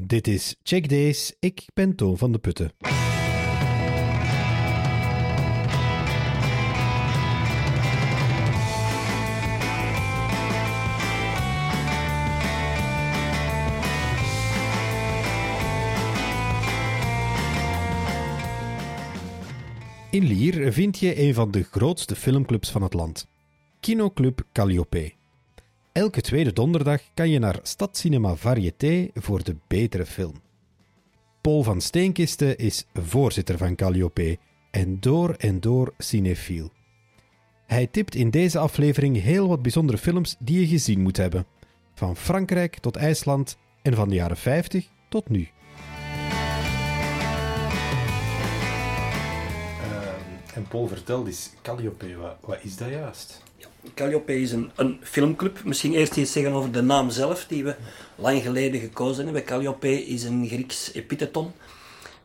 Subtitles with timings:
[0.00, 1.36] Dit is Check Days.
[1.38, 2.72] Ik ben Toon van de Putten.
[20.10, 23.28] In Lier vind je een van de grootste filmclubs van het land.
[23.80, 25.12] Kinoclub Calliope.
[25.94, 30.42] Elke tweede donderdag kan je naar Stadcinema Varieté voor de betere film.
[31.40, 34.38] Paul van Steenkisten is voorzitter van Calliope
[34.70, 36.70] en door en door cinefiel.
[37.66, 41.46] Hij tipt in deze aflevering heel wat bijzondere films die je gezien moet hebben.
[41.94, 45.48] Van Frankrijk tot IJsland en van de jaren 50 tot nu.
[50.54, 53.42] En Paul, vertel eens, Calliope, wat is dat juist?
[53.94, 55.64] Calliope is een, een filmclub.
[55.64, 57.76] Misschien eerst iets zeggen over de naam zelf, die we
[58.16, 59.44] lang geleden gekozen hebben.
[59.44, 61.52] Calliope is een Grieks epitheton.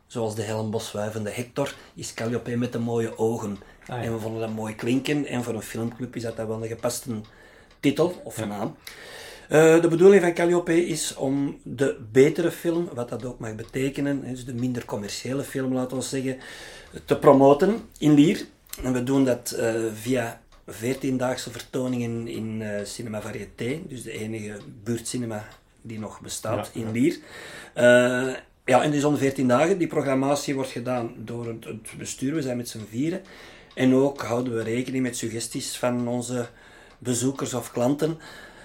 [0.06, 3.58] Zoals de helmboswuivende Hector is Calliope met de mooie ogen.
[3.86, 4.02] Ah, ja.
[4.02, 5.26] En we vonden dat mooi klinken.
[5.26, 7.10] En voor een filmclub is dat dan wel een gepaste
[7.80, 8.76] titel of naam.
[9.48, 14.24] Eh, de bedoeling van Calliope is om de betere film, wat dat ook mag betekenen,
[14.24, 16.38] dus de minder commerciële film, laten we zeggen,
[17.04, 18.44] te promoten in Lier.
[18.82, 20.40] En we doen dat eh, via
[20.72, 25.48] 14-daagse vertoningen in eh, Cinema Varieté, dus de enige buurtcinema
[25.82, 26.92] die nog bestaat Ja, in ja.
[26.92, 27.18] Lier.
[27.72, 29.78] Eh, ja, en dus om 14 dagen.
[29.78, 33.22] Die programmatie wordt gedaan door het, het bestuur, we zijn met z'n vieren.
[33.74, 36.48] En ook houden we rekening met suggesties van onze
[36.98, 38.18] bezoekers of klanten.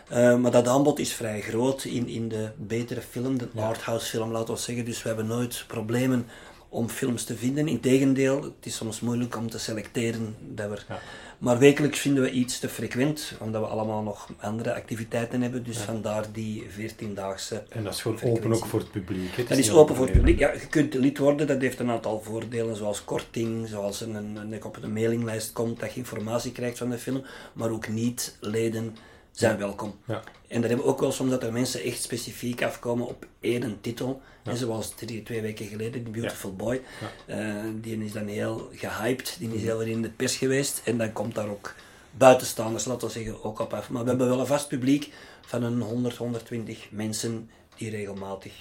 [0.09, 4.31] Eh, maar dat aanbod is vrij groot in, in de betere film, de arthouse film,
[4.31, 4.85] laten we zeggen.
[4.85, 6.27] Dus we hebben nooit problemen
[6.69, 7.67] om films te vinden.
[7.67, 10.35] Integendeel, het is soms moeilijk om te selecteren.
[10.39, 10.77] Dat we...
[10.87, 10.99] Ja.
[11.37, 15.63] Maar wekelijks vinden we iets te frequent, omdat we allemaal nog andere activiteiten hebben.
[15.63, 17.63] Dus vandaar die 14-daagse.
[17.69, 18.45] En dat is gewoon Frequentie.
[18.49, 19.35] open ook voor het publiek.
[19.35, 20.39] Het Dat is niet open voor het publiek.
[20.39, 24.35] Ja, je kunt lid worden, dat heeft een aantal voordelen, zoals korting, zoals een, een,
[24.51, 27.23] een- op een mailinglijst komt, dat je informatie krijgt van de film,
[27.53, 28.95] maar ook niet-leden
[29.35, 29.95] zijn welkom.
[30.05, 30.21] Ja.
[30.47, 33.77] En dat hebben we ook wel soms dat er mensen echt specifiek afkomen op één
[33.81, 34.21] titel.
[34.43, 36.81] En zoals drie, twee weken geleden, The Beautiful Boy.
[37.25, 40.81] Eh, die is dan heel gehyped, die is heel in de pers geweest.
[40.85, 41.75] En dan komt daar ook
[42.11, 43.89] buitenstaanders, laten we zeggen, ook op af.
[43.89, 48.53] Maar we hebben wel een vast publiek van een 100, 120 mensen die regelmatig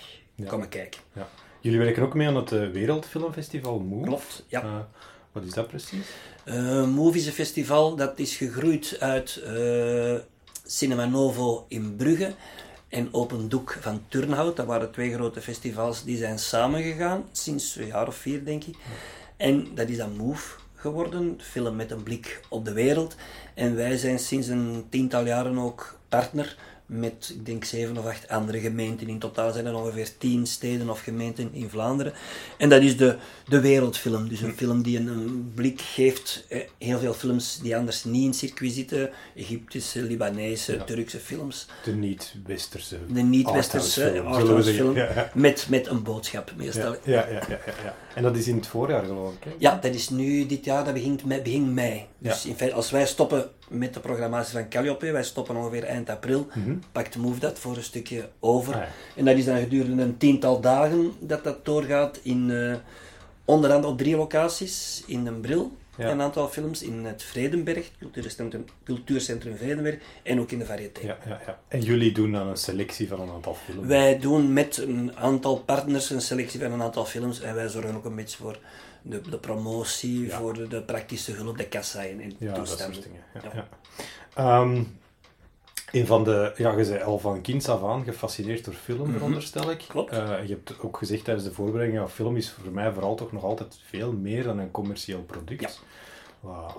[0.46, 1.00] komen kijken.
[1.12, 1.28] Ja.
[1.60, 4.06] Jullie werken ook mee aan het eh, Wereldfilmfestival Move.
[4.06, 4.62] Klopt, ja.
[4.62, 4.78] Eh,
[5.32, 6.06] wat is dat precies?
[6.44, 9.42] Eh Move is een festival dat is gegroeid uit
[10.66, 12.34] Cinema Novo in Brugge
[12.88, 14.56] en Open Doek van Turnhout.
[14.56, 18.76] Dat waren twee grote festivals die zijn samengegaan sinds een jaar of vier, denk ik.
[19.36, 23.16] En dat is dan Move geworden, film met een blik op de wereld.
[23.54, 28.28] En wij zijn sinds een tiental jaren ook partner met, ik denk, zeven of acht
[28.28, 29.08] andere gemeenten.
[29.08, 32.12] In totaal zijn er ongeveer tien steden of gemeenten in Vlaanderen.
[32.58, 33.16] En dat is de,
[33.48, 34.28] de wereldfilm.
[34.28, 36.44] Dus een film die een, een blik geeft.
[36.48, 39.10] Eh, heel veel films die anders niet in circuit zitten.
[39.34, 41.66] Egyptische, Libanese, Turkse films.
[41.84, 44.22] De niet-westerse De niet-westerse
[44.72, 44.96] film.
[44.96, 45.30] Ja, ja.
[45.34, 46.92] Met, met een boodschap meestal.
[47.04, 47.94] Ja, ja, ja, ja.
[48.14, 49.44] En dat is in het voorjaar geloof ik.
[49.44, 49.50] Hè?
[49.58, 52.06] Ja, dat is nu dit jaar, dat begint me- begin mei.
[52.18, 56.10] Dus in feite, als wij stoppen met de programmatie van Calliope, wij stoppen ongeveer eind
[56.10, 56.46] april,
[56.92, 58.74] pakt Move dat voor een stukje over.
[58.74, 58.88] Ah, ja.
[59.16, 62.74] En dat is dan gedurende een tiental dagen dat dat doorgaat in eh,
[63.44, 65.02] onder andere op drie locaties.
[65.06, 66.10] In Den Bril, Ja.
[66.10, 71.00] een aantal films, in het Vredenberg, cultuurcentrum, cultuurcentrum Vredenberg, en ook in de Varieté.
[71.06, 71.58] Ja, ja, ja.
[71.68, 73.86] En jullie doen dan een selectie van een aantal films.
[73.86, 77.94] Wij doen met een aantal partners een selectie van een aantal films en wij zorgen
[77.94, 78.58] ook een beetje voor
[79.02, 83.64] de, de promotie, voor de, de praktische hulp, de kassa en, Ja, dat soort dingen.
[85.94, 89.70] Een van de, ja, je zei al van kinds af aan gefascineerd door film, veronderstel
[89.70, 89.80] ik.
[89.80, 89.90] Mhm.
[89.90, 90.12] Klopt.
[90.12, 93.32] Eh, je hebt ook gezegd tijdens de voorbereiding, ja, film is voor mij vooral toch
[93.32, 95.60] nog altijd veel meer dan een commercieel product.
[95.60, 95.70] Ja.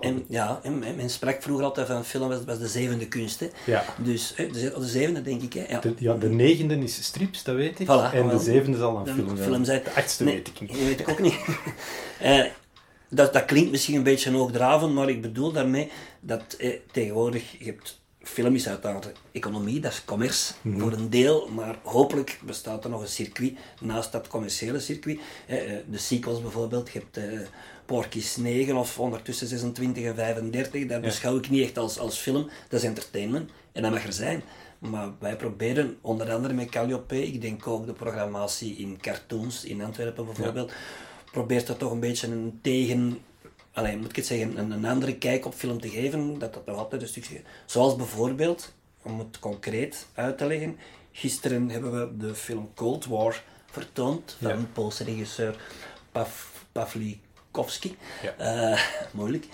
[0.00, 3.40] En ja, en men, sprak vroeger altijd van film was, was de zevende kunst.
[3.40, 3.48] Hè.
[3.66, 3.84] Ja.
[3.98, 5.52] Dus de, de zevende denk ik.
[5.52, 5.64] Hè.
[5.68, 5.80] Ja.
[5.80, 7.86] De, ja, de negende is strips, dat weet ik.
[7.86, 9.48] Voilà, en de zevende zal een film zijn.
[9.48, 9.82] film zijn.
[9.84, 10.70] De achtste Nee, weet ik niet.
[10.70, 11.38] Dat weet ik ook niet.
[12.20, 12.44] Eh,
[13.08, 15.90] dat, dat klinkt misschien een beetje hoogdravend, maar ik bedoel daarmee
[16.20, 20.78] dat eh, tegenwoordig, je hebt film is uiteraard economie, dat is commerce Mhm.
[20.80, 25.18] voor een deel, maar hopelijk bestaat er nog een circuit naast dat commerciële circuit.
[25.46, 27.46] Eh, eh, de sequels bijvoorbeeld, je hebt eh
[27.86, 32.48] Porky's 9 of ondertussen 26 en 35, dat beschouw ik niet echt als, als film,
[32.68, 34.42] dat is entertainment en dat mag er zijn.
[34.78, 39.82] Maar wij proberen onder andere met Calliope, ik denk ook de programmatie in cartoons in
[39.82, 40.72] Antwerpen bijvoorbeeld,
[41.32, 43.18] probeert dat toch een beetje een tegen,
[43.76, 46.66] alleen moet ik het zeggen, een, een andere kijk op film te geven, dat dat
[46.66, 50.78] nog altijd een stukje, zoals bijvoorbeeld, om het concreet uit te leggen,
[51.12, 54.56] gisteren hebben we de film Cold War vertoond van Ja.
[54.56, 55.56] de Poolse regisseur
[56.12, 56.30] Pav
[56.72, 57.96] Pavlikovski.
[58.22, 58.34] Ja.
[58.72, 58.80] Eh,
[59.18, 59.44] moeilijk.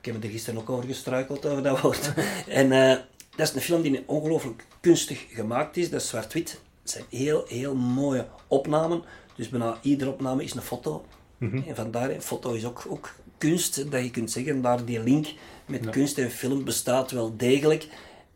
[0.00, 2.12] Ik heb er gisteren ook over gestruikeld, over dat woord.
[2.48, 2.96] en eh,
[3.36, 5.90] dat is een film die ongelooflijk kunstig gemaakt is.
[5.90, 6.60] Dat is zwart-wit.
[6.82, 9.02] Het zijn heel, heel mooie opnamen.
[9.36, 11.04] Dus bijna iedere opname is een foto.
[11.38, 14.62] En vandaar, een foto is ook, ook kunst, dat je kunt zeggen.
[14.62, 15.26] Daar die link
[15.66, 17.86] met kunst en film bestaat wel degelijk.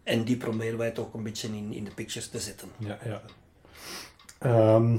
[0.02, 2.68] En die proberen wij toch een beetje in, in de pictures te zetten.
[2.78, 3.22] Ja, ja.
[4.38, 4.96] Ehm,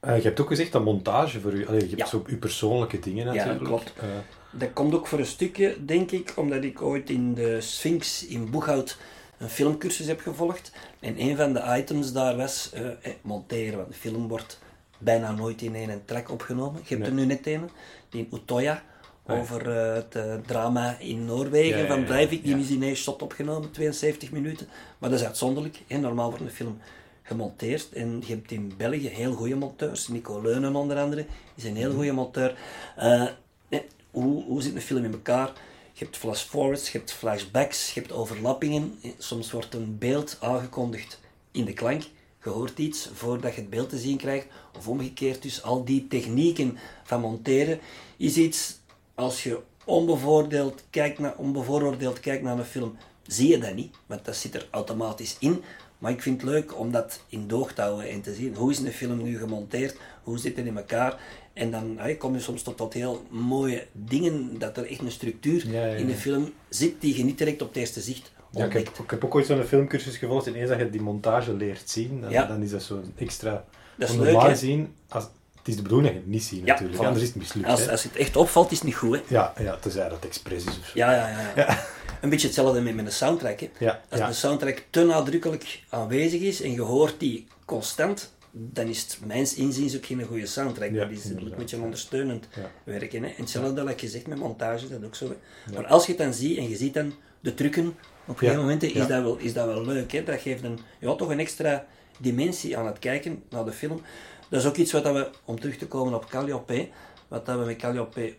[0.00, 2.06] eh, je hebt ook gezegd dat montage voor u, allee, je hebt Ja.
[2.06, 3.64] zo uw persoonlijke dingen Ja, natuurlijk.
[3.64, 3.92] klopt.
[3.96, 4.08] Eh,
[4.50, 8.50] Dat komt ook voor een stukje, denk ik, omdat ik ooit in de Sphinx in
[8.50, 8.98] Boeghout
[9.38, 10.72] een filmcursus heb gevolgd.
[11.00, 12.82] En een van de items daar was eh,
[13.22, 14.58] monteren, want de film wordt
[14.98, 16.82] bijna nooit in één track opgenomen.
[16.84, 17.70] Je hebt er nu net een,
[18.08, 18.82] die in Utoya,
[19.26, 19.34] ja.
[19.34, 22.42] over eh, het eh, drama in Noorwegen Ja, van Breivik.
[22.44, 24.68] Die is in één shot opgenomen, 72 minuten.
[24.98, 25.82] Maar dat is uitzonderlijk.
[25.86, 25.98] Hè.
[25.98, 26.78] Normaal wordt een film
[27.22, 27.92] gemonteerd.
[27.92, 30.08] En je hebt in België heel goede monteurs.
[30.08, 31.80] Nico Leunen onder andere is een Mhm.
[31.80, 32.58] heel goede monteur.
[32.96, 33.24] Eh,
[33.68, 35.52] nee, hoe, hoe zit een film in elkaar?
[35.92, 38.98] Je hebt flash forwards, je hebt flashbacks, je hebt overlappingen.
[39.18, 41.20] Soms wordt een beeld aangekondigd
[41.50, 42.02] in de klank.
[42.42, 44.46] Je hoort iets voordat je het beeld te zien krijgt.
[44.78, 47.78] Of omgekeerd, dus al die technieken van monteren
[48.16, 48.78] is iets,
[49.14, 52.96] als je onbevoordeeld kijkt naar, onbevooroordeeld kijkt naar een film,
[53.26, 55.62] zie je dat niet, want dat zit er automatisch in.
[55.98, 58.54] Maar ik vind het leuk om dat in doog te houden en te zien.
[58.54, 59.96] Hoe is een film nu gemonteerd?
[60.22, 61.20] Hoe zit het in elkaar?
[61.52, 65.10] En dan hey, kom je soms tot, tot heel mooie dingen, dat er echt een
[65.10, 68.32] structuur Ja, ja, in de film zit die je niet direct op het eerste zicht
[68.52, 68.98] ja, ik, heb, ontdekt.
[68.98, 72.20] ik heb ook ooit zo'n filmcursus gevolgd en eens dat je die montage leert zien,
[72.20, 72.46] dan, Ja.
[72.46, 73.64] dan is dat zo'n extra...
[73.98, 74.56] Dat is want leuk, normaal hè?
[74.56, 75.24] gezien, als,
[75.58, 77.04] het is de bedoeling dat je het niet ziet natuurlijk, voilà.
[77.06, 77.68] anders is het mislukt.
[77.68, 77.90] Als, hè.
[77.90, 79.16] als het echt opvalt, is het niet goed.
[79.16, 79.22] Hè?
[79.28, 80.90] Ja, ja, tenzij dat het expres is of zo.
[80.94, 81.52] Ja, ja, ja.
[81.56, 81.84] ja.
[82.20, 83.60] Een beetje hetzelfde met, een soundtrack.
[83.60, 83.70] Hè.
[83.78, 84.26] Ja, Als ja.
[84.26, 89.54] de soundtrack te nadrukkelijk aanwezig is en je hoort die constant, dan is het mijns
[89.54, 90.90] inziens ook geen goede soundtrack.
[90.90, 92.48] Ja, dat is een beetje een ondersteunend
[92.84, 93.22] werken.
[93.22, 93.28] Hè.
[93.28, 95.36] En hetzelfde dat je zegt met montage, dat ook zo.
[95.74, 97.96] Maar als je het dan ziet en je ziet dan de trucken,
[98.26, 99.06] op een momenten is, ja.
[99.06, 100.12] dat wel, is dat wel leuk.
[100.12, 100.24] Hè.
[100.24, 101.86] Dat geeft een, ja, toch een extra
[102.18, 104.02] dimensie aan het kijken naar de film.
[104.48, 106.88] Dat is ook iets wat dat we, om terug te komen op Calliope,
[107.28, 108.34] wat dat we met Calliope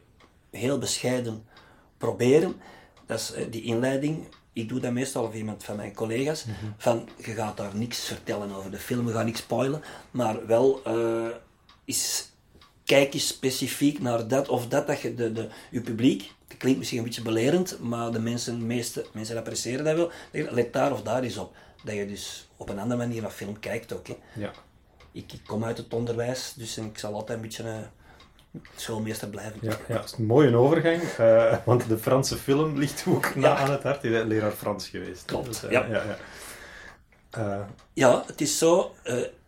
[0.49, 1.45] heel bescheiden
[1.97, 2.55] proberen.
[3.05, 4.27] Dat is eh, die inleiding.
[4.53, 6.45] Ik doe dat meestal of iemand van mijn collega's.
[6.77, 9.81] Van, je gaat daar niks vertellen over de film, we gaan niks spoilen.
[10.11, 11.27] Maar wel eh,
[11.85, 12.29] is,
[12.83, 16.77] kijk eens specifiek naar dat of dat, dat je de, de, je publiek, het klinkt
[16.77, 20.11] misschien een beetje belerend, maar de mensen, meeste mensen appreciëren dat wel.
[20.51, 21.55] Let daar of daar eens op.
[21.83, 24.07] Dat je dus op een andere manier naar film kijkt ook.
[24.07, 24.17] Hè.
[24.33, 24.51] Ja.
[25.11, 27.83] Ik, ik kom uit het onderwijs, dus ik zal altijd een beetje een
[28.75, 29.59] schoolmeester blijven.
[29.61, 33.55] Ja, ja, dat is een mooie overgang, eh, want de Franse film ligt ook na
[33.55, 34.01] aan het hart.
[34.01, 35.25] Je bent leraar Frans geweest.
[35.25, 35.85] Klopt, Dus, eh, ja.
[35.85, 37.67] ja, ja.
[37.93, 38.95] Ja, het is zo.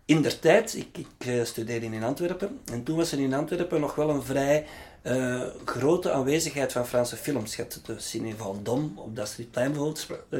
[0.05, 2.59] in der tijd, ik, ik studeerde in Antwerpen.
[2.71, 4.65] En toen was er in Antwerpen nog wel een vrij
[5.01, 7.55] eh, grote aanwezigheid van Franse films.
[7.55, 10.07] Je had de Ciné Vendôme op dat Street Time bijvoorbeeld.
[10.29, 10.39] eh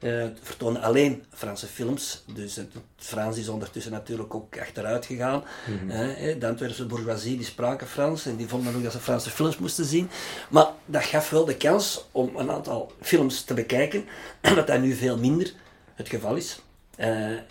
[0.00, 2.24] eh, vertonen alleen Franse films.
[2.34, 5.44] Dus het Frans is ondertussen natuurlijk ook achteruit gegaan.
[5.88, 9.58] Eh, de Antwerpse bourgeoisie die spraken Frans en die vonden ook dat ze Franse films
[9.58, 10.10] moesten zien.
[10.50, 14.04] Maar dat gaf wel de kans om een aantal films te bekijken,
[14.54, 15.52] wat dat nu veel minder
[15.94, 16.60] het geval is.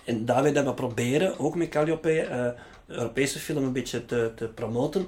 [0.03, 2.55] En daarbij dat we proberen, ook met Calliope,
[2.87, 5.07] Europese film een beetje te, te promoten.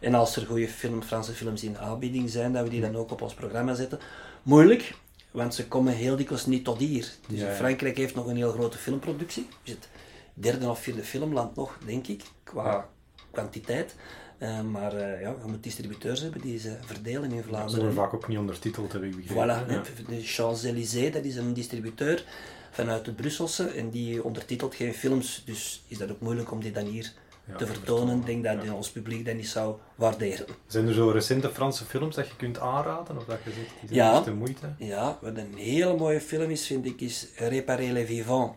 [0.00, 3.10] En als er goede film, Franse films in aanbieding zijn, dat we die dan ook
[3.10, 3.98] op ons programma zetten.
[4.42, 4.94] Moeilijk,
[5.30, 7.08] want ze komen heel dikwijls niet tot hier.
[7.28, 7.54] Dus Ja, ja.
[7.54, 9.48] Frankrijk heeft nog een heel grote filmproductie.
[9.62, 9.88] Is het
[10.34, 12.88] derde of vierde filmland nog, denk ik, qua
[13.30, 13.94] kwantiteit.
[14.38, 17.92] Eh, maar eh, ja, je moet distributeurs hebben die ze verdelen in ze worden Vlaanderen.
[17.92, 19.64] vaak ook niet ondertiteld, heb ik begrepen.
[19.64, 22.24] Voilà, de Champs-Élysées, dat is een distributeur
[22.70, 26.72] vanuit het Brusselse en die ondertitelt geen films, dus is dat ook moeilijk om die
[26.72, 27.12] dan hier
[27.56, 28.18] te vertonen.
[28.18, 30.46] Ik denk dat ons publiek dat niet zou waarderen.
[30.66, 33.16] Zijn er zo recente Franse films dat je kunt aanraden?
[33.16, 34.20] Of dat je zegt, die zijn Ja.
[34.20, 34.72] de moeite?
[34.78, 38.56] Ja, wat een hele mooie film is, vind ik, is Réparer les vivants,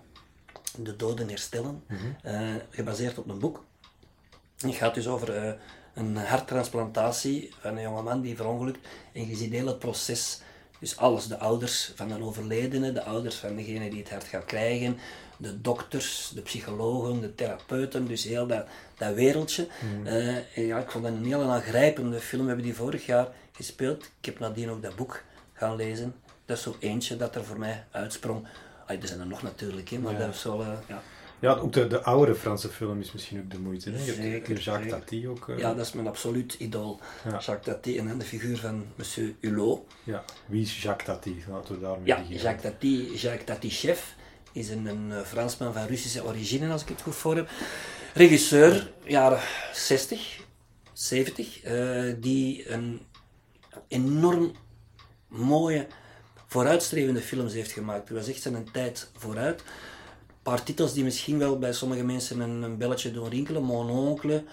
[0.78, 1.84] De doden herstellen,
[2.22, 3.64] Eh, gebaseerd op een boek.
[4.58, 5.54] Het gaat dus over eh,
[5.94, 8.88] een harttransplantatie van een jongeman die verongelukt.
[9.14, 10.42] En je ziet heel het proces,
[10.84, 14.46] dus alles, de ouders van een overledene, de ouders van degene die het hart gaat
[14.46, 14.98] krijgen,
[15.38, 18.66] de dokters, de psychologen, de therapeuten, dus heel dat,
[18.98, 19.68] dat wereldje.
[20.04, 22.42] Eh, en ja, ik vond dat een hele aangrijpende film.
[22.42, 24.04] We hebben die vorig jaar gespeeld.
[24.04, 25.24] Ik heb nadien ook dat boek
[25.54, 26.16] gaan lezen.
[26.46, 28.48] Dat is zo eentje dat er voor mij uitsprong.
[28.88, 30.20] Ah, er zijn er nog natuurlijk, hè, maar Ja.
[30.20, 30.62] dat is wel...
[30.62, 31.02] eh, ja.
[31.44, 33.90] Ja, ook de, de oudere Franse film is misschien ook de moeite.
[33.90, 34.06] Hè?
[34.06, 35.00] Je hebt Jacques zeker.
[35.00, 35.50] Tati ook.
[35.50, 37.00] eh, ja, dat is mijn absoluut idool.
[37.24, 37.30] Ja.
[37.32, 39.82] Jacques Tati en dan de figuur van monsieur Hulot.
[40.04, 40.24] ja.
[40.46, 41.44] Wie is Jacques Tati?
[41.50, 42.22] Laten we daarmee Ja.
[42.30, 44.16] Jacques Tati, Jacques Tati chef
[44.52, 47.50] is een, een eh, Fransman van Russische origine, als ik het goed voor heb.
[48.14, 49.40] regisseur, jaren
[49.74, 50.40] 60,
[50.94, 53.02] 70, eh, die een
[53.88, 54.52] enorm
[55.28, 55.88] mooie,
[56.48, 58.08] vooruitstrevende films heeft gemaakt.
[58.10, 59.64] Het was echt zijn tijd vooruit.
[60.44, 63.64] Paar titels die misschien wel bij sommige mensen een, een belletje doen rinkelen.
[63.64, 64.44] Mon oncle,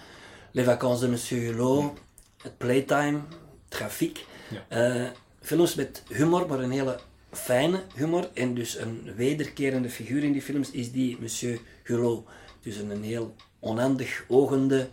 [0.51, 1.93] Les vacances de Monsieur Hulot,
[2.41, 3.19] het Playtime,
[3.67, 4.25] Trafiek.
[4.67, 5.05] Eh,
[5.41, 6.99] films met humor, maar een hele
[7.31, 8.29] fijne humor.
[8.33, 12.27] En dus een wederkerende figuur in die films is die Monsieur Hulot.
[12.61, 14.89] Dus een heel onhandig ogende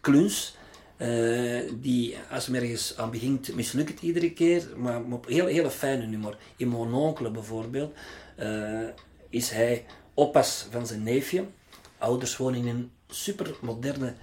[0.00, 0.56] kluns.
[0.96, 5.70] eh, die, als men ergens aan begint, mislukt het iedere keer, maar op heel, hele
[5.70, 6.36] fijne humor.
[6.56, 7.92] In Mon Oncle bijvoorbeeld
[8.36, 8.80] eh,
[9.28, 11.44] is hij oppas van zijn neefje.
[11.98, 14.14] Ouders wonen in een supermoderne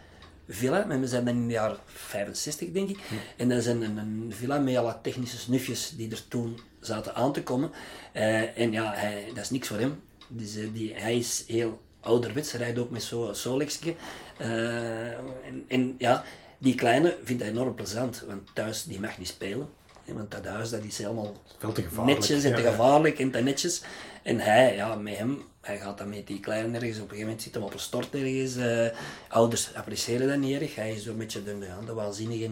[0.48, 0.90] villa.
[0.90, 3.00] En we zijn dan in de jaren 65, denk ik.
[3.38, 7.44] En dat is een, villa met alle technische snufjes die er toen zaten aan te
[7.44, 7.72] komen.
[8.12, 10.02] Eh, en ja, hij, dat is niks voor hem.
[10.28, 13.96] Dus, eh, die, hij is heel ouderwets, hij rijdt ook met zo'n Solexje.
[14.38, 16.24] Eh, en, en ja,
[16.58, 19.70] die kleine vindt hij enorm plezant, want thuis die mag niet spelen.
[20.14, 23.82] Want dat huis dat is helemaal Veel te netjes en te gevaarlijk en te netjes.
[24.24, 27.26] En hij, ja, met hem, hij gaat dan met die kleine ergens, op een gegeven
[27.26, 28.56] moment zit hem op een stort ergens.
[28.56, 28.88] eh,
[29.28, 30.76] ouders appreciëren dat niet erg.
[30.76, 32.50] Hij is zo'n beetje de, ja, de waanzinnige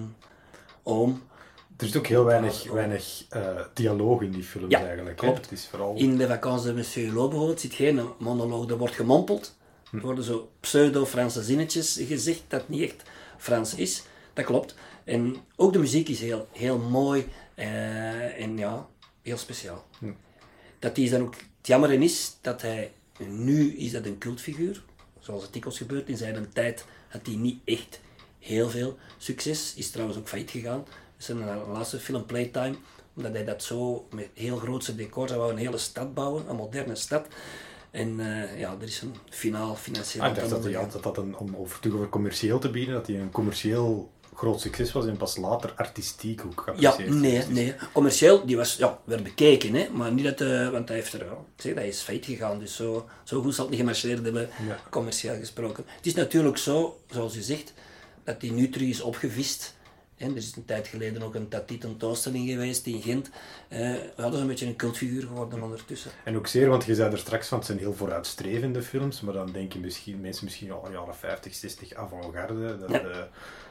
[0.84, 1.22] oom.
[1.78, 5.22] Er is ook heel weinig, weinig eh, dialoog in die films Ja, eigenlijk.
[5.22, 5.28] hè.
[5.28, 5.42] klopt.
[5.42, 5.96] Het is vooral...
[5.96, 9.56] In de vakantie de Monsieur Hulot bijvoorbeeld zit geen monoloog, er wordt gemompeld.
[9.92, 13.04] Er worden zo pseudo-Franse zinnetjes gezegd dat niet echt
[13.38, 14.04] Frans is.
[14.34, 14.76] Dat klopt.
[15.04, 18.88] En ook de muziek is heel, heel mooi eh, en ja,
[19.22, 19.86] heel speciaal.
[20.80, 22.92] Dat is dan ook, het jammer is dat hij,
[23.26, 24.84] nu is dat een cultfiguur,
[25.20, 26.10] zoals het dikwijls gebeurt.
[26.10, 28.00] In zijn tijd had hij niet echt
[28.40, 29.74] heel veel succes.
[29.76, 30.86] Is trouwens ook failliet gegaan.
[31.18, 31.38] Zijn
[31.72, 32.76] laatste film Playtime,
[33.16, 36.96] omdat hij dat zo met heel grootse decors, wou een hele stad bouwen, een moderne
[36.96, 37.28] stad.
[37.92, 41.38] En eh, ja, er is een finaal financieel Ah, ik dacht dat, dat dat een,
[41.38, 45.18] om over terug over commercieel te bieden, dat hij een commercieel groot succes was en
[45.18, 47.22] pas later artistiek ook Ja, geapprecieerd is.
[47.22, 47.76] nee, Dus- nee.
[47.94, 49.88] Commercieel, die was, ja, werd bekeken, hè.
[49.92, 52.60] Maar niet dat, eh, want hij heeft er, ja, ik zeg, hij is failliet gegaan.
[52.60, 54.80] Dus zo, zo goed zal het niet gemarcheerd hebben, Ja.
[54.90, 55.84] commercieel gesproken.
[55.96, 57.74] Het is natuurlijk zo, zoals u zegt,
[58.24, 59.76] dat die nu terug is opgevist.
[60.18, 63.30] En er is een tijd geleden ook een Tati tentoonstelling geweest in Gent.
[63.68, 63.80] Eh
[64.16, 66.12] we hadden een beetje een cultfiguur geworden ondertussen.
[66.24, 69.34] En ook zeer, want je zei er straks van, het zijn heel vooruitstrevende films, maar
[69.34, 73.00] dan denken misschien, mensen misschien al jaren 50, 60 avant-garde, dat, Ja.
[73.02, 73.18] eh,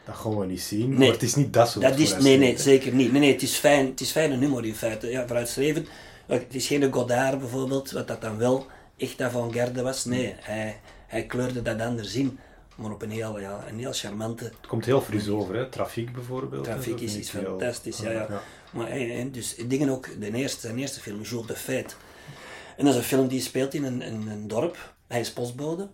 [0.04, 0.88] dat gaan we niet zien.
[0.88, 0.98] Nee.
[0.98, 3.12] Maar het is niet dat soort Dat is, nee, nee, zeker niet.
[3.12, 5.06] Nee, nee, het is fijn, het is fijne humor in feite.
[5.10, 5.88] Ja, vooruitstrevend.
[6.26, 10.04] Het is geen Godard bijvoorbeeld, wat dat dan wel echt avant-garde was.
[10.04, 12.38] Nee, hij, hij kleurde dat anders in.
[12.76, 15.68] Maar op een heel, ja, een heel charmante Het komt heel fris over, hè.
[15.68, 16.64] Trafiek bijvoorbeeld.
[16.64, 17.98] trafiek is, heel- fantastisch.
[17.98, 18.26] Ja, ja.
[18.28, 18.42] ja.
[18.72, 21.94] Maar en, en dus dingen ook, de eerste, zijn eerste film, Jour de Fête.
[22.76, 24.94] En dat is een film die speelt in een, een, een dorp.
[25.06, 25.88] Hij is postbode.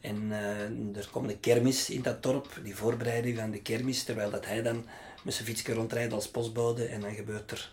[0.00, 4.30] En eh, er komt een kermis in dat dorp, die voorbereiding van de kermis, terwijl
[4.30, 4.84] dat hij dan
[5.22, 6.84] met zijn fietsje rondrijdt als postbode.
[6.84, 7.70] En dan gebeurt er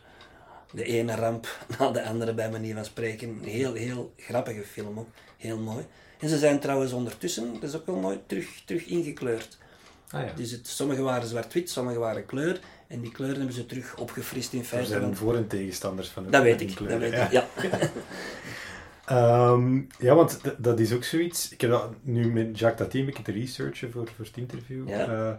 [0.71, 1.47] de ene ramp
[1.79, 3.29] na de andere, bij manier van spreken.
[3.29, 5.07] Een heel, heel grappige film ook.
[5.37, 5.85] Heel mooi.
[6.25, 9.57] En ze zijn trouwens ondertussen, dat is ook wel mooi, terug, terug ingekleurd.
[10.11, 10.31] Ah, ja.
[10.35, 12.59] Dus het, sommige waren zwart-wit, sommige waren kleur.
[12.87, 14.87] En die kleuren hebben ze terug opgefrist in Er feite.
[14.87, 17.25] zijn want- voor- en tegenstanders van het Dat weet ik, dat weet ja.
[17.25, 17.47] ik, ja.
[19.05, 21.49] Ehm, ja, want dat is ook zoiets.
[21.51, 24.89] Ik heb dat nu met Jacques Tati een beetje te researchen voor, voor het interview.
[24.89, 25.07] Ja.
[25.07, 25.33] eh,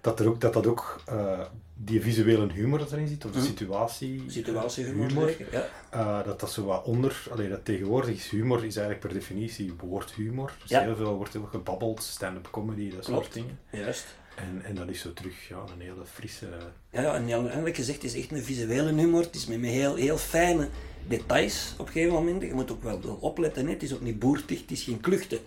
[0.00, 1.40] dat, er ook, dat dat ook eh,
[1.74, 3.44] die visuele humor dat erin zit, of de Hm.
[3.44, 4.22] situatie.
[4.26, 5.68] Situatiehumor, humor, ja.
[5.90, 7.26] eh, dat dat zo wat onder.
[7.30, 10.52] Allee, dat tegenwoordig is humor is eigenlijk per definitie woordhumor.
[10.60, 10.80] Dus Ja.
[10.82, 13.22] heel veel wordt heel gebabbeld, stand-up comedy, dat Klopt.
[13.22, 13.58] soort dingen.
[13.70, 14.06] Juist.
[14.36, 16.46] En, en dat is zo terug ja, een hele frisse.
[16.90, 19.20] Ja, en ja, eigenlijk gezegd, het is echt een visuele humor.
[19.22, 20.68] Het is met, met heel, heel fijne
[21.08, 22.42] details op een gegeven moment.
[22.42, 23.72] Je moet ook wel, opletten, hè.
[23.72, 25.38] het is ook niet boertig, het is geen kluchten.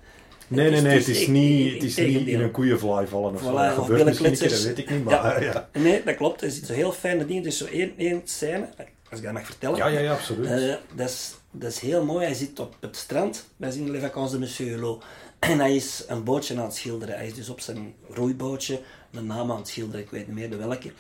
[0.48, 3.52] Nee, nee, nee, het is niet, het is niet in een koeienvlaai vallen of zo.
[3.52, 4.64] Dat gebeurt misschien een keer, dat billenkletsers.
[4.64, 5.68] weet ik niet, maar ja.
[5.74, 6.42] Ja, Nee, dat klopt.
[6.42, 7.46] Er zitten zo heel fijne dingen.
[7.46, 8.70] Is zo één, één scène,
[9.10, 9.78] als ik dat mag vertellen.
[9.78, 10.46] ja, ja, absoluut.
[10.46, 12.26] Eh, dat, is, dat is heel mooi.
[12.26, 13.50] Hij zit op het strand.
[13.58, 15.04] Wij zien Les Vacances de Monsieur Hulot.
[15.40, 17.16] En hij is een bootje aan het schilderen.
[17.16, 18.82] Hij is dus op zijn roeibootje
[19.12, 20.02] een naam aan het schilderen.
[20.02, 20.92] Ik weet niet meer de welke.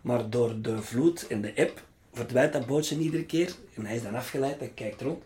[0.00, 3.54] Maar door de vloed en de eb verdwijnt dat bootje iedere keer.
[3.74, 4.58] En hij is dan afgeleid.
[4.58, 5.22] Hij kijkt rond.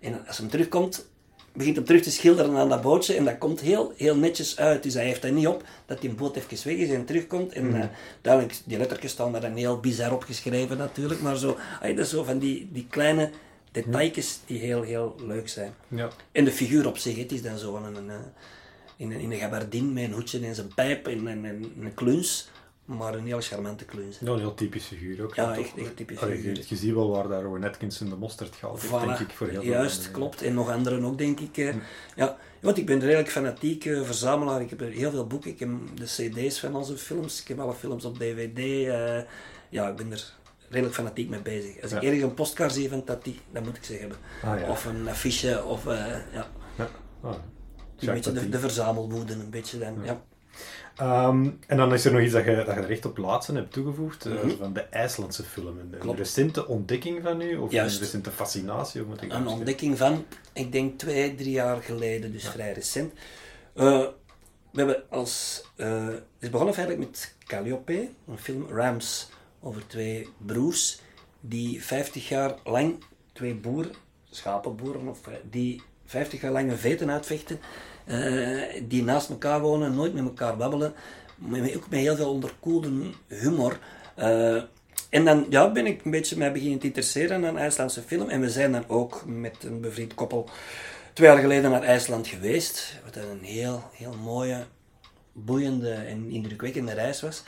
[0.00, 1.06] En als hij terugkomt,
[1.52, 3.14] begint hem terug te schilderen aan dat bootje.
[3.14, 4.82] En dat komt heel, heel netjes uit.
[4.82, 7.52] Dus hij heeft dat niet op dat die boot even weg is en terugkomt.
[7.52, 7.88] En eh,
[8.20, 11.20] duidelijk, die lettertjes staan daar dan heel bizar opgeschreven natuurlijk.
[11.20, 13.30] Maar zo, ay, dat is zo van die, die kleine
[13.72, 15.74] detailjes die heel, heel leuk zijn.
[15.88, 16.08] Ja.
[16.32, 18.16] En de figuur op zich, het is dan zo een, een, eh,
[18.96, 21.94] in, een, in een gabardine met een hoedje en zijn pijp en, en, en een
[21.94, 22.48] kluns.
[22.88, 24.24] Maar een heel charmante klunze.
[24.24, 25.34] Ja, een heel typisch figuur ook.
[25.34, 26.64] Ja, echt- echt typisch Allee, figuur.
[26.68, 29.62] Je, ziet wel waar daar Rowan Atkinson de mosterd heeft, Voilà, denk ik, voor heel
[29.62, 30.42] veel Juist, klopt.
[30.42, 31.56] En nog anderen ook, denk ik.
[31.56, 31.74] eh.
[32.16, 34.60] Ja, want ik ben redelijk fanatiek eh, verzamelaar.
[34.60, 35.50] Ik heb er heel veel boeken.
[35.50, 37.40] Ik heb de cd's van onze films.
[37.40, 38.58] Ik heb alle films op dvd.
[38.58, 39.22] eh.
[39.68, 40.32] ja, ik ben er
[40.68, 41.82] redelijk fanatiek mee bezig.
[41.82, 44.16] Als ik ergens een postkaart zie van Tati, dan moet ik ze hebben.
[44.44, 44.68] Ah, ja.
[44.70, 46.48] Of een affiche, of ja, Ja.
[47.22, 47.34] Ah,
[47.98, 49.98] een beetje de, de verzamelwoede, een beetje dan.
[50.04, 50.22] Ja.
[50.98, 53.52] Ehm, en dan is er nog iets dat je, dat je er echt op laatste
[53.52, 54.56] hebt toegevoegd, eh, Mhm.
[54.58, 55.78] van de IJslandse film.
[55.78, 56.18] Een, Klopt.
[56.18, 57.94] recente ontdekking van u, of Juist.
[57.96, 59.02] een recente fascinatie?
[59.02, 63.12] Moet ik Een ontdekking van, ik denk twee, drie jaar geleden, dus vrij recent.
[63.74, 63.84] Eh,
[64.72, 69.28] we hebben als, eh, het is begonnen feitelijk met Calliope, een film Rams
[69.60, 71.00] over twee broers
[71.40, 73.92] die 50 jaar lang, twee boeren,
[74.30, 77.60] schapenboeren, of, die 50 jaar lang een veten uitvechten,
[78.08, 80.94] eh, die naast elkaar wonen, nooit met elkaar babbelen,
[81.36, 82.90] maar ook met heel veel onderkoelde
[83.26, 83.78] humor.
[84.14, 84.62] Eh,
[85.10, 88.28] en dan ja, ben ik een beetje mij beginnen te interesseren aan IJslandse film.
[88.28, 90.48] En we zijn dan ook met een bevriend koppel
[91.12, 92.96] twee jaar geleden naar IJsland geweest.
[93.04, 94.64] Wat een heel, heel mooie,
[95.32, 97.42] boeiende en indrukwekkende reis was.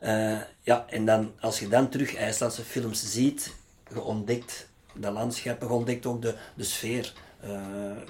[0.00, 3.54] Eh, ja, en dan, als je dan terug IJslandse films ziet,
[3.94, 7.12] je ontdekt de landschappen, je ontdekt ook de, de sfeer,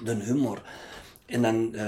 [0.03, 0.61] de humor.
[1.31, 1.83] En dan eh,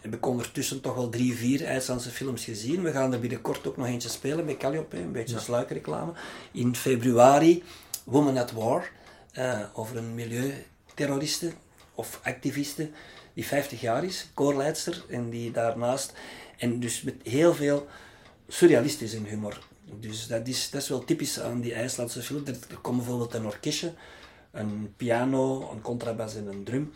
[0.00, 2.82] heb ik ondertussen toch wel drie, vier IJslandse films gezien.
[2.82, 6.12] We gaan er binnenkort ook nog eentje spelen bij Calliope, een beetje sluikreclame.
[6.52, 7.62] In februari,
[8.04, 8.90] Woman at War,
[9.32, 11.52] eh, over een milieuterroriste
[11.94, 12.90] of activiste
[13.34, 16.12] die 50 jaar is, koorleidster, en die daarnaast,
[16.58, 17.86] en dus met heel veel
[18.48, 19.58] surrealistische humor.
[20.00, 22.46] Dus dat is, dat is wel typisch aan die IJslandse film.
[22.46, 23.92] Er, er komt bijvoorbeeld een orkestje,
[24.50, 26.92] een piano, een contrabas en een drum.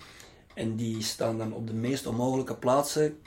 [0.61, 3.19] En die staan dan op de meest onmogelijke plaatsen,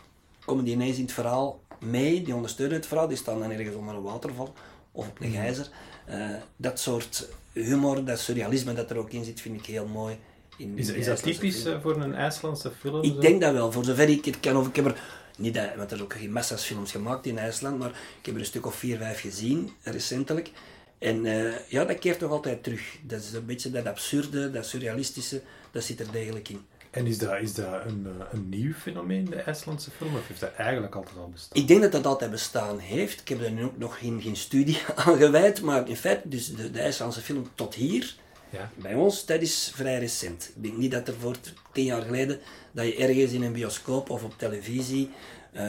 [0.45, 3.75] komen die ineens in het verhaal mee, die ondersteunen het verhaal, die staan dan ergens
[3.75, 4.53] onder een waterval
[4.91, 5.69] of op een gijzer.
[6.05, 10.17] Eh, dat soort humor, dat surrealisme dat er ook in zit, vind ik heel mooi.
[10.57, 11.75] In Is, is dat typisch film.
[11.75, 13.03] eh, voor een IJslandse film?
[13.03, 13.19] Ik zo?
[13.19, 14.57] denk dat wel, voor zover ik het kan.
[14.57, 15.01] Of ik heb er,
[15.37, 18.33] niet dat, want er zijn ook geen massa's films gemaakt in IJsland, maar ik heb
[18.33, 20.51] er een stuk of vier, vijf gezien, recentelijk.
[20.97, 22.97] En eh, ja, dat keert toch altijd terug.
[23.01, 26.65] Dat is een beetje dat absurde, dat surrealistische, dat zit er degelijk in.
[26.93, 30.39] En is dat, is dat een, eh, een nieuw fenomeen, de IJslandse film, of heeft
[30.39, 31.57] dat eigenlijk altijd al bestaan?
[31.61, 33.21] Ik denk dat dat altijd bestaan heeft.
[33.21, 36.55] Ik heb er nu ook nog geen, geen studie aan gewijd, maar in feite, dus
[36.55, 38.15] de, de IJslandse film tot hier,
[38.49, 38.69] Ja.
[38.75, 40.51] bij ons, dat is vrij recent.
[40.55, 41.35] Ik denk niet dat er voor
[41.71, 42.39] tien jaar geleden,
[42.71, 45.09] dat je ergens in een bioscoop of op televisie
[45.51, 45.63] eh,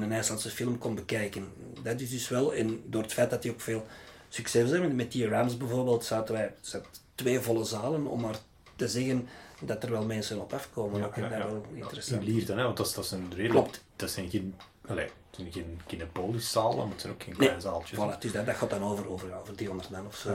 [0.00, 1.48] een IJslandse film kon bekijken.
[1.82, 3.86] Dat is dus wel, en door het feit dat die ook veel
[4.28, 8.36] succes hebben, met die Rams bijvoorbeeld, zaten wij zaten twee volle zalen, om maar
[8.80, 9.28] te zeggen
[9.60, 11.04] dat er wel mensen op afkomen.
[11.04, 12.48] ik vind dat wel interessant.
[12.48, 13.50] Hè, want dat is, dat is een redelijk...
[13.50, 13.84] Klopt.
[13.96, 14.54] Dat zijn geen...
[14.86, 15.78] Allee, het zijn geen
[16.16, 17.98] maar het zijn ook geen Nee, kleine zaaltjes.
[17.98, 20.32] Voilà, dus dat, dat gaat dan over, over, over 300 man of zo.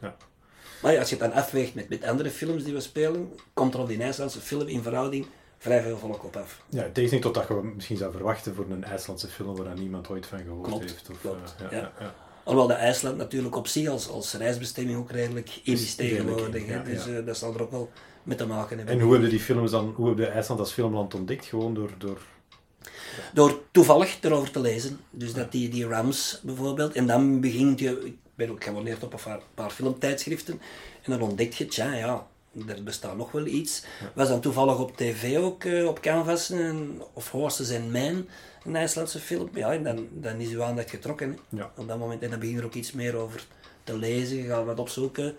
[0.00, 0.14] Ja.
[0.82, 3.74] Maar ja, als je het dan afweegt met, met andere films die we spelen, komt
[3.74, 5.26] er op die IJslandse film in verhouding
[5.58, 6.60] vrij veel volk op af.
[6.68, 10.08] Ja, in tegenstelling tot dat je misschien zou verwachten voor een IJslandse film waar niemand
[10.08, 11.10] ooit van gehoord Klopt, heeft.
[11.10, 11.76] Of, klopt, eh, ja.
[11.78, 12.14] ja, ja.
[12.44, 16.66] Alhoewel de IJsland natuurlijk op zich als, als reisbestemming ook redelijk in is tegenwoordig.
[16.66, 17.12] ja, dus ja.
[17.12, 17.90] eh, dat zal er ook wel
[18.22, 18.94] mee te maken hebben.
[18.94, 21.44] En hoe hebben die films dan, hoe hebben IJsland als filmland ontdekt?
[21.44, 22.18] Gewoon door, door
[23.34, 25.00] Door toevallig erover te lezen.
[25.10, 26.92] Dus dat die, die Rams bijvoorbeeld.
[26.92, 30.60] En dan begint je, ik ben ook geabonneerd op een paar, paar filmtijdschriften.
[31.02, 32.26] En dan ontdek je, tja, ja,
[32.68, 33.84] er bestaat nog wel iets.
[34.14, 38.28] Was dan toevallig op tv ook, eh, op Canvas, een, of Horses and Men,
[38.64, 39.48] een IJslandse film.
[39.54, 41.38] Ja, en dan, dan is uw aandacht getrokken.
[41.48, 41.70] Ja.
[41.76, 42.22] Op dat moment.
[42.22, 43.46] En dan begin je er ook iets meer over
[43.84, 44.36] te lezen.
[44.36, 45.36] Je gaat wat opzoeken.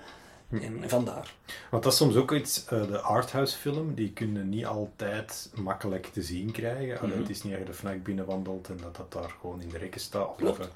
[0.62, 1.34] En vandaar.
[1.70, 6.06] Want dat is soms ook iets, eh, de arthouse film, die kunnen niet altijd makkelijk
[6.06, 7.00] te zien krijgen.
[7.00, 7.22] Allee, Mhm.
[7.22, 9.78] Het is niet dat je de FNAC binnenwandelt en dat dat daar gewoon in de
[9.78, 10.42] rekken staat.
[10.42, 10.70] Of op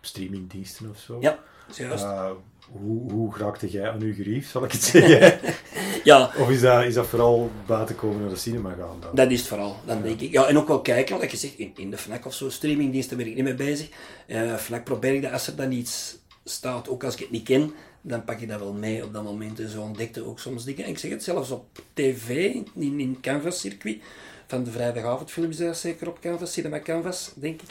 [0.00, 1.18] streamingdiensten of zo.
[1.20, 1.38] Ja,
[1.74, 2.04] juist.
[2.04, 2.30] Eh,
[2.72, 5.40] hoe, hoe raakte jij aan uw gerief, zal ik het zeggen?
[6.04, 9.14] ja, of is dat, is dat vooral buiten komen naar de cinema gaan dan?
[9.14, 10.32] Dat is het vooral, dan denk ik.
[10.32, 13.16] Ja, en ook wel kijken, wat je zegt, in, in de FNAC of zo, streamingdiensten
[13.16, 13.88] ben ik niet mee bezig.
[14.26, 17.44] Eh FNAC probeer ik dat, als er dan iets staat, ook als ik het niet
[17.44, 19.60] ken, dan pak ik dat wel mee op dat moment.
[19.60, 20.84] En zo ontdekte ook soms dingen.
[20.84, 23.98] En ik zeg het zelfs op tv, in, in het Canvas-circuit,
[24.46, 27.68] van de vrijdagavondfilm is dat zeker op Canvas, Cinema Canvas, denk ik.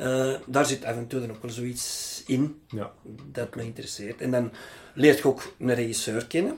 [0.00, 2.92] Eh, daar zit toe dan ook wel zoiets in Ja.
[3.32, 4.20] dat me interesseert.
[4.20, 4.52] En dan
[4.94, 6.56] leert je ook een regisseur kennen.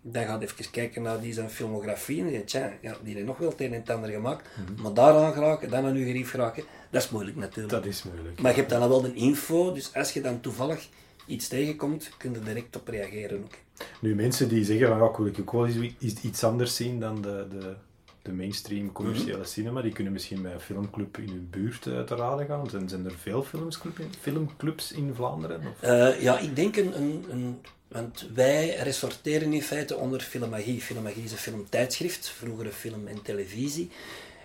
[0.00, 2.20] Dan gaat even kijken naar die zijn filmografie.
[2.20, 4.48] En je, tja, ja, die heeft nog wel het een en het ander gemaakt.
[4.82, 7.74] Maar daaraan geraken, dan aan uw gerief geraken, dat is moeilijk natuurlijk.
[7.74, 8.40] Dat is moeilijk.
[8.40, 10.88] Maar je hebt dan al wel de info, dus als je dan toevallig
[11.26, 13.54] iets tegenkomt, kun je direct op reageren ook.
[14.00, 15.68] Nu, mensen die zeggen van, ja, ik wil ik ook wel
[16.00, 17.74] iets anders zien dan de, de,
[18.22, 22.14] de mainstream commerciële cinema, die kunnen misschien bij een filmclub in hun buurt uh, te
[22.14, 22.70] raden gaan.
[22.70, 25.60] Zijn, zijn er veel filmclubs in, filmclubs in Vlaanderen?
[25.84, 30.80] Uh, ja, ik denk een, een, een, Want wij ressorteren in feite onder Filmagie.
[30.80, 33.90] Filmagie is een filmtijdschrift, vroegere film en televisie.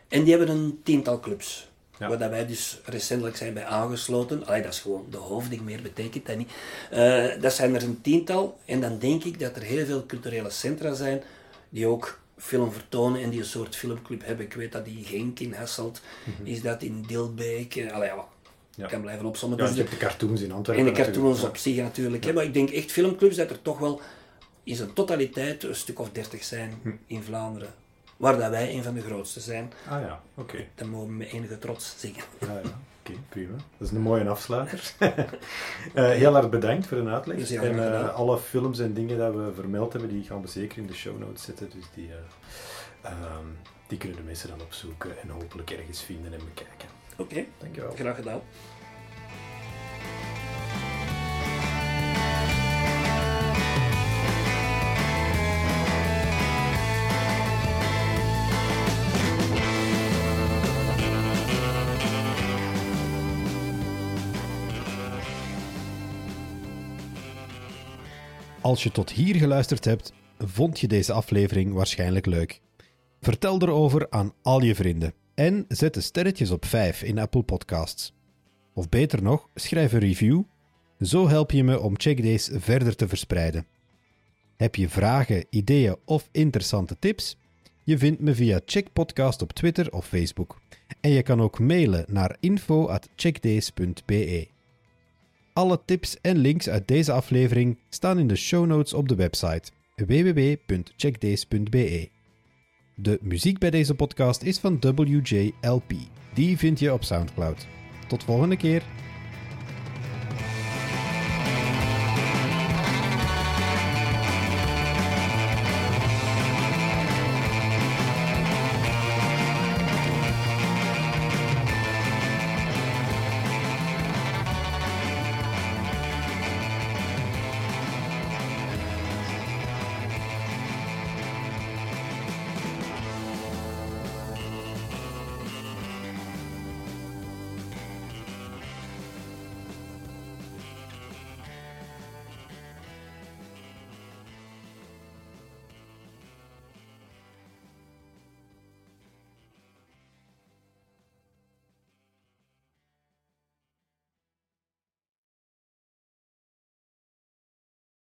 [0.08, 1.72] En die hebben een tiental clubs.
[2.00, 2.18] Ja.
[2.18, 4.46] Waar wij dus recentelijk zijn bij aangesloten.
[4.46, 6.52] Allee, dat is gewoon de hoofding, meer betekent dat niet.
[6.94, 8.58] Uh, dat zijn er een tiental.
[8.66, 11.22] En dan denk ik dat er heel veel culturele centra zijn
[11.70, 14.46] die ook film vertonen en die een soort filmclub hebben.
[14.46, 17.76] Ik weet dat die Genk in Hasselt mm is, dat in Dilbeek.
[17.76, 18.26] Uh, allee, ja,
[18.76, 18.88] ja.
[18.88, 19.58] kan blijven opzommen.
[19.58, 20.88] Ja, dus je hebt de cartoons in Antwerpen.
[20.88, 22.24] En de cartoons op zich natuurlijk.
[22.24, 24.02] Hè, maar ik denk echt filmclubs dat er toch wel
[24.64, 26.92] in zijn totaliteit een stuk of dertig zijn hm.
[27.08, 27.74] in Vlaanderen.
[28.18, 29.74] Waar dat wij een van de grootste zijn.
[29.90, 30.54] Ah ja, oké.
[30.54, 30.70] Okay.
[30.76, 32.24] Dat mogen we met enige trots zeggen.
[32.40, 32.80] Ah ja,
[33.30, 33.56] prima.
[33.78, 34.94] Dat is een mooie afsluiter.
[35.00, 35.10] uh,
[36.22, 37.52] heel erg bedankt voor de uitleg.
[37.52, 40.88] En uh, alle films en dingen dat we vermeld hebben, die gaan we zeker in
[40.88, 41.70] de show notes zetten.
[41.76, 46.40] Dus die, uh, um, die kunnen de mensen dan opzoeken en hopelijk ergens vinden en
[46.46, 46.90] bekijken.
[47.18, 47.48] Oké, okay.
[47.60, 47.92] dankjewel.
[47.96, 48.42] Graag gedaan.
[68.74, 72.62] Als je tot hier geluisterd hebt, vond je deze aflevering waarschijnlijk leuk.
[73.22, 78.14] Vertel erover aan al je vrienden en zet de sterretjes op 5 in Apple Podcasts.
[78.74, 80.42] Of beter nog, schrijf een review.
[81.00, 83.68] Zo help je me om Checkdays verder te verspreiden.
[84.58, 87.38] Heb je vragen, ideeën of interessante tips?
[87.84, 90.62] Je vindt me via Checkpodcast op Twitter of Facebook.
[91.02, 94.53] En je kan ook mailen naar info@checkdays.be.
[95.54, 99.72] Alle tips en links uit deze aflevering staan in de show notes op de website
[99.96, 102.10] www.checkdays.be.
[102.96, 105.94] De muziek bij deze podcast is van WJLP.
[106.34, 107.68] Die vind je op SoundCloud.
[108.08, 108.84] Tot volgende keer.